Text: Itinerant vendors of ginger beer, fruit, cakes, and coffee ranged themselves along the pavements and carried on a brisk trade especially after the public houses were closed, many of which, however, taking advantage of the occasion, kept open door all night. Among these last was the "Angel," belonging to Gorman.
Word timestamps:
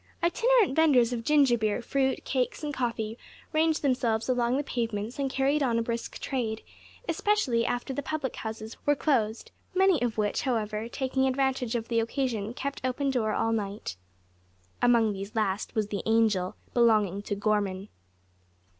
Itinerant 0.23 0.75
vendors 0.75 1.13
of 1.13 1.23
ginger 1.23 1.59
beer, 1.59 1.79
fruit, 1.79 2.25
cakes, 2.25 2.63
and 2.63 2.73
coffee 2.73 3.19
ranged 3.53 3.83
themselves 3.83 4.27
along 4.27 4.57
the 4.57 4.63
pavements 4.63 5.19
and 5.19 5.29
carried 5.29 5.61
on 5.61 5.77
a 5.77 5.83
brisk 5.83 6.17
trade 6.17 6.63
especially 7.07 7.67
after 7.67 7.93
the 7.93 8.01
public 8.01 8.37
houses 8.37 8.75
were 8.83 8.95
closed, 8.95 9.51
many 9.75 10.01
of 10.01 10.17
which, 10.17 10.41
however, 10.41 10.87
taking 10.87 11.27
advantage 11.27 11.75
of 11.75 11.87
the 11.87 11.99
occasion, 11.99 12.55
kept 12.55 12.81
open 12.83 13.11
door 13.11 13.33
all 13.33 13.51
night. 13.51 13.95
Among 14.81 15.13
these 15.13 15.35
last 15.35 15.75
was 15.75 15.89
the 15.89 16.01
"Angel," 16.07 16.55
belonging 16.73 17.21
to 17.21 17.35
Gorman. 17.35 17.89